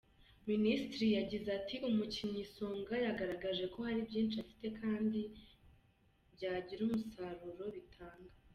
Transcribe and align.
Mcnstry 0.45 1.07
yagize 1.17 1.49
ati 1.59 1.75
“Umukinnyi 1.89 2.43
Songa 2.53 2.95
yagaragaje 3.05 3.63
ko 3.73 3.77
hari 3.87 4.01
byinshi 4.09 4.37
afite 4.43 4.67
kandi 4.79 5.19
byagira 6.35 6.81
umusaro 6.87 7.63
bitanga. 7.77 8.31